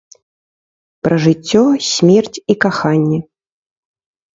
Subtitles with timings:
[1.03, 1.63] Пра жыццё,
[1.93, 3.19] смерць і каханне.